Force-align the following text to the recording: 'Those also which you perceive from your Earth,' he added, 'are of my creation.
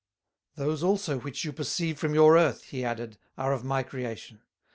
'Those 0.55 0.81
also 0.81 1.19
which 1.19 1.45
you 1.45 1.53
perceive 1.53 1.99
from 1.99 2.15
your 2.15 2.35
Earth,' 2.35 2.63
he 2.63 2.83
added, 2.83 3.19
'are 3.37 3.53
of 3.53 3.63
my 3.63 3.83
creation. 3.83 4.41